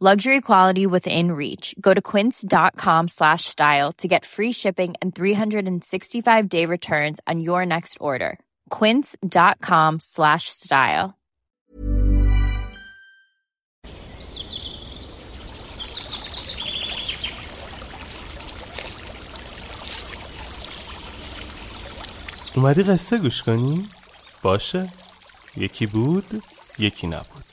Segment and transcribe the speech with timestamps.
[0.00, 1.76] Luxury quality within reach.
[1.80, 7.64] Go to quince.com slash style to get free shipping and 365 day returns on your
[7.64, 8.36] next order.
[8.68, 11.14] Quince.com slash style.
[22.56, 23.88] اومدی قصه گوش کنی؟
[24.42, 24.92] باشه
[25.56, 26.42] یکی بود
[26.78, 27.45] یکی نبود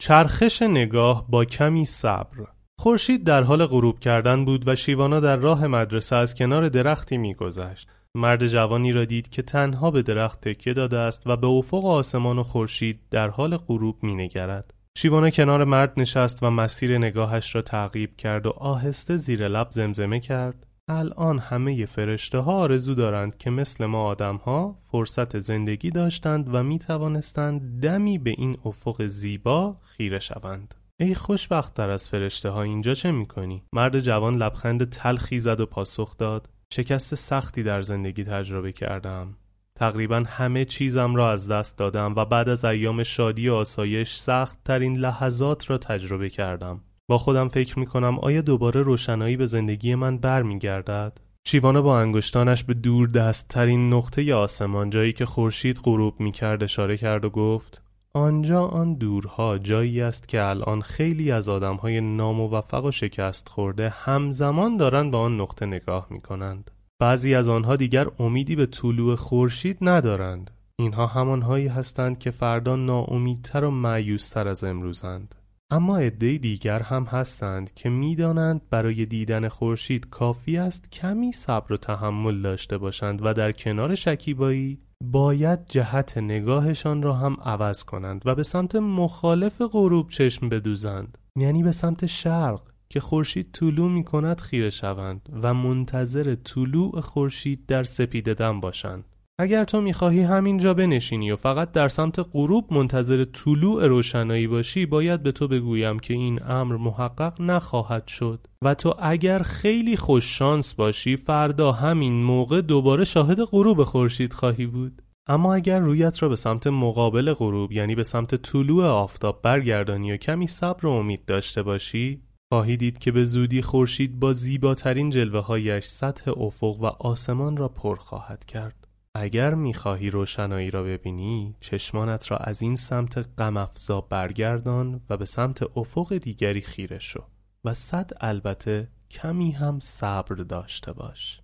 [0.00, 2.36] چرخش نگاه با کمی صبر.
[2.78, 7.88] خورشید در حال غروب کردن بود و شیوانا در راه مدرسه از کنار درختی میگذشت.
[8.14, 12.38] مرد جوانی را دید که تنها به درخت تکیه داده است و به افق آسمان
[12.38, 14.74] و خورشید در حال غروب مینگرد.
[14.98, 20.20] شیوانا کنار مرد نشست و مسیر نگاهش را تعقیب کرد و آهسته زیر لب زمزمه
[20.20, 20.66] کرد.
[20.88, 26.62] الان همه فرشته ها آرزو دارند که مثل ما آدم ها فرصت زندگی داشتند و
[26.62, 30.74] می توانستند دمی به این افق زیبا خیره شوند.
[31.00, 35.60] ای خوشبخت تر از فرشته ها اینجا چه می کنی؟ مرد جوان لبخند تلخی زد
[35.60, 39.36] و پاسخ داد شکست سختی در زندگی تجربه کردم.
[39.78, 44.58] تقریبا همه چیزم را از دست دادم و بعد از ایام شادی و آسایش سخت
[44.64, 46.80] ترین لحظات را تجربه کردم.
[47.10, 52.64] با خودم فکر می کنم آیا دوباره روشنایی به زندگی من برمیگردد؟ شیوانا با انگشتانش
[52.64, 57.30] به دور دست ترین نقطه آسمان جایی که خورشید غروب می کرد اشاره کرد و
[57.30, 57.82] گفت
[58.14, 64.76] آنجا آن دورها جایی است که الان خیلی از آدمهای ناموفق و شکست خورده همزمان
[64.76, 66.70] دارند به آن نقطه نگاه می کنند.
[66.98, 70.50] بعضی از آنها دیگر امیدی به طلوع خورشید ندارند.
[70.76, 75.34] اینها همانهایی هستند که فردا ناامیدتر و معیوستر از امروزند.
[75.70, 81.76] اما عده دیگر هم هستند که می‌دانند برای دیدن خورشید کافی است کمی صبر و
[81.76, 88.34] تحمل داشته باشند و در کنار شکیبایی باید جهت نگاهشان را هم عوض کنند و
[88.34, 91.18] به سمت مخالف غروب چشم بدوزند.
[91.36, 97.66] یعنی به سمت شرق که خورشید طلوع می کند خیره شوند و منتظر طلوع خورشید
[97.66, 99.04] در سپیددم باشند.
[99.40, 105.22] اگر تو می‌خواهی همینجا بنشینی و فقط در سمت غروب منتظر طلوع روشنایی باشی باید
[105.22, 108.46] به تو بگویم که این امر محقق نخواهد شد.
[108.62, 114.66] و تو اگر خیلی خوش شانس باشی فردا همین موقع دوباره شاهد غروب خورشید خواهی
[114.66, 115.02] بود.
[115.28, 120.16] اما اگر رویت را به سمت مقابل غروب یعنی به سمت طلوع آفتاب برگردانی و
[120.16, 122.22] کمی صبر و امید داشته باشی
[122.52, 127.68] خواهی دید که به زودی خورشید با زیباترین جلوه هایش سطح افق و آسمان را
[127.68, 128.87] پر خواهد کرد.
[129.18, 135.78] اگر می‌خواهی روشنایی را ببینی چشمانت را از این سمت غمافزا برگردان و به سمت
[135.78, 137.24] افق دیگری خیره شو
[137.64, 141.40] و صد البته کمی هم صبر داشته باش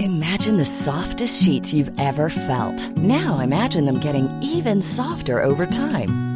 [0.00, 2.80] Imagine the softest sheets you've ever felt.
[2.98, 6.35] Now imagine them getting even softer over time.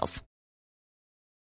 [0.00, 0.29] details.